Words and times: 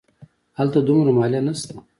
هلته 0.57 0.79
دومره 0.87 1.11
مالیه 1.17 1.41
نه 1.47 1.53
شته. 1.59 1.75